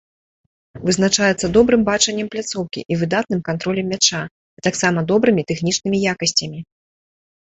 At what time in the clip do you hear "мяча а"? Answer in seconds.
3.95-4.63